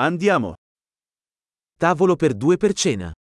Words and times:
Andiamo. 0.00 0.54
Tavolo 1.76 2.14
per 2.14 2.34
due 2.34 2.56
per 2.56 2.72
cena. 2.72 3.12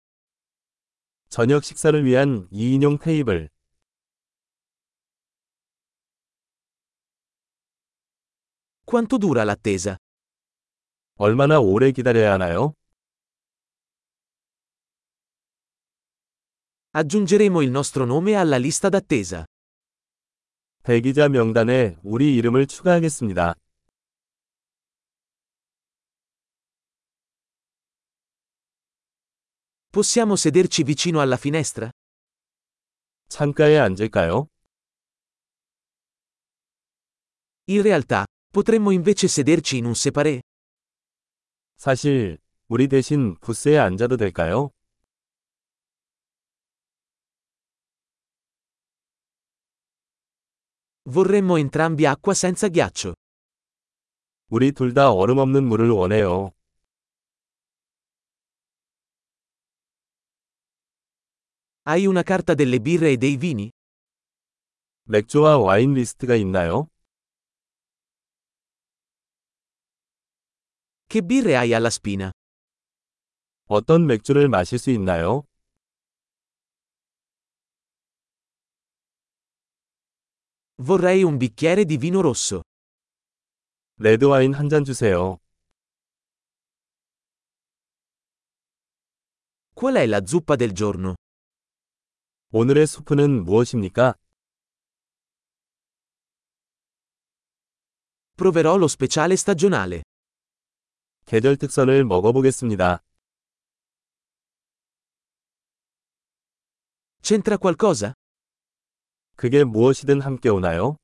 저녁 1.27 1.64
식사를 1.64 2.06
위한 2.06 2.48
2인용 2.52 3.02
테이블. 3.02 3.50
Quanto 8.86 9.18
dura 9.18 9.44
l'attesa? 9.44 9.98
얼마나 11.16 11.60
오래 11.60 11.92
기다려야 11.92 12.34
하나요? 12.34 12.74
Aggiungeremo 16.91 17.64
il 17.64 17.71
nostro 17.71 18.05
nome 18.05 18.36
alla 18.36 18.57
lista 18.57 18.89
d'attesa. 18.89 19.46
대기자 20.84 21.28
명단에 21.28 21.98
우리 22.04 22.36
이름을 22.36 22.68
추가하겠습니다. 22.68 23.55
Possiamo 29.97 30.37
sederci 30.37 30.83
vicino 30.84 31.20
alla 31.20 31.37
finestra? 31.37 31.91
창가에 33.29 33.79
앉을까요? 33.79 34.48
In 37.70 37.83
realtà, 37.83 38.24
potremmo 38.51 38.91
invece 38.91 39.29
sederci 39.29 39.77
in 39.77 39.87
un 39.87 39.95
separé. 39.95 40.41
사실, 41.77 42.38
우리 42.69 42.88
대신 42.88 43.37
부스에 43.41 43.79
앉아도 43.79 44.16
될까요? 44.16 44.70
Vorremmo 51.05 51.56
entrambi 51.59 52.06
acqua 52.06 52.34
senza 52.34 52.69
ghiaccio. 52.69 53.15
우리 54.48 54.70
둘 54.73 54.95
다 54.95 55.11
얼음 55.12 55.38
없는 55.38 55.65
물을 55.65 55.91
원해요. 55.91 56.52
Hai 61.86 62.06
una 62.06 62.22
carta 62.22 62.55
delle 62.55 62.81
birre 62.81 63.11
e 63.11 63.17
dei 63.17 63.36
vini? 63.36 63.70
맥주와 65.05 65.58
와인 65.58 65.95
리스트가 65.95 66.36
있나요? 66.36 66.89
Che 71.08 71.22
birre 71.22 71.56
hai 71.56 71.75
alla 71.75 71.91
spina? 71.91 72.31
어떤 73.67 74.06
맥주를 74.06 74.48
마실 74.48 74.78
수 74.78 74.91
있나요? 74.91 75.45
Vorrei 80.83 81.22
un 81.22 81.36
bicchiere 81.36 81.84
di 81.84 81.97
vino 81.97 82.20
rosso. 82.20 82.62
레드와인 83.98 84.55
한 84.55 84.69
잔 84.69 84.84
주세요. 84.84 85.39
Qual 89.75 89.95
è 89.97 90.06
la 90.06 90.25
zuppa 90.27 90.56
del 90.56 90.72
giorno? 90.72 91.14
오늘의 92.52 92.88
수프는 92.88 93.44
무엇입니까? 93.44 94.14
Proverò 98.38 98.78
lo 98.78 98.86
speciale 98.86 99.34
stagionale. 99.34 100.04
계절 101.26 101.58
특선을 101.58 102.06
먹어보겠습니다. 102.06 103.04
C'entra 107.22 107.58
qualcosa? 107.58 108.14
그게 109.36 109.66
무엇이든 109.66 110.22
함께 110.22 110.48
오나요? 110.48 110.95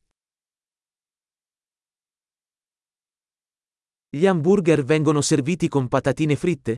Gli 4.14 4.24
hamburger 4.24 4.86
vengono 4.86 5.20
serviti 5.20 5.68
con 5.68 5.90
patatine 5.90 6.36
fritte? 6.36 6.78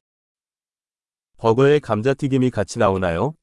버거에 1.38 1.78
감자튀김이 1.78 2.50
같이 2.50 2.80
나오나요? 2.80 3.36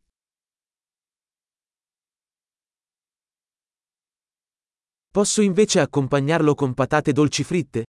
Posso 5.12 5.42
invece 5.42 5.80
accompagnarlo 5.80 6.54
con 6.54 6.74
patate 6.74 7.12
dolci 7.12 7.44
fritte? 7.44 7.86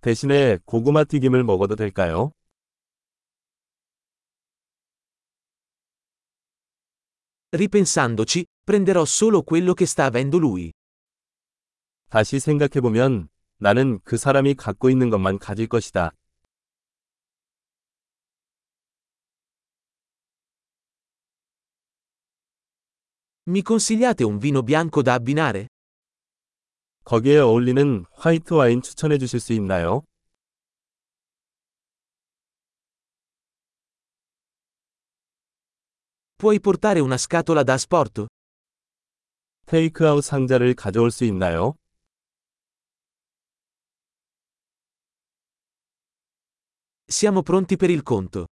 대신에 0.00 0.58
고구마 0.64 1.04
튀김을 1.04 1.42
먹어도 1.42 1.74
될까요? 1.74 2.32
Ripensandoci, 7.50 8.44
prenderò 8.62 9.04
solo 9.04 9.42
quello 9.42 9.72
che 9.72 9.86
sta 9.86 10.04
avendo 10.04 10.38
lui. 10.38 10.70
다시 12.10 12.38
생각해보면 12.40 13.28
나는 13.58 14.00
그 14.04 14.16
사람이 14.16 14.54
갖고 14.54 14.90
있는 14.90 15.10
것만 15.10 15.38
가질 15.38 15.66
것이다. 15.66 16.12
Mi 23.48 23.62
consigliate 23.62 24.24
un 24.24 24.38
vino 24.38 24.62
bianco 24.62 25.02
da 25.02 25.14
abbinare? 25.14 25.68
거기에 27.03 27.39
어울리는 27.39 28.05
화이트 28.13 28.53
와인 28.53 28.81
추천해 28.81 29.17
주실 29.17 29.39
수 29.39 29.53
있나요? 29.53 30.03
Puoi 36.37 36.59
portare 36.59 36.99
una 37.01 37.17
scatola 37.17 37.63
da 37.63 37.73
asporto? 37.73 38.27
테이크아웃 39.65 40.23
상자를 40.23 40.73
가져올 40.73 41.11
수 41.11 41.23
있나요? 41.25 41.75
Siamo 47.07 47.43
pronti 47.43 47.75
per 47.77 47.89
il 47.91 48.03
conto. 48.03 48.47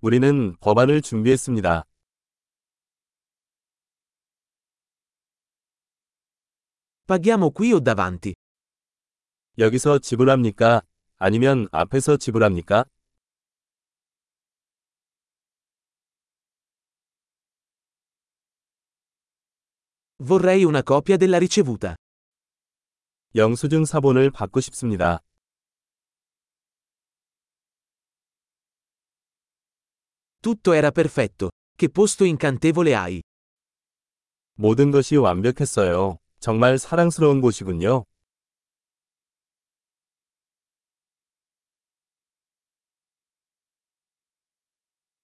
우리는 0.00 0.56
법안을 0.60 1.02
준비했습니다. 1.02 1.84
Paghiamo 7.09 7.51
qui 7.51 7.71
o 7.73 7.79
davanti? 7.79 8.33
여기서 9.57 9.99
지불합니까? 9.99 10.81
아니면 11.17 11.67
앞에서 11.71 12.17
지불합니까? 12.17 12.85
Vorrei 20.17 20.63
una 20.63 20.81
copia 20.81 21.17
della 21.17 21.37
ricevuta. 21.37 21.95
영수증 23.35 23.85
사본을 23.85 24.31
받고 24.31 24.61
싶습니다. 24.61 25.19
Tutto 30.41 30.73
era 30.73 30.91
perfetto. 30.91 31.49
Che 31.75 31.89
posto 31.89 32.23
incantevole 32.23 32.95
hai. 32.95 33.21
모든 34.57 34.91
것이 34.91 35.17
완벽했어요. 35.17 36.17
정말 36.40 36.78
사랑스러운 36.78 37.40
곳이군요. 37.40 38.04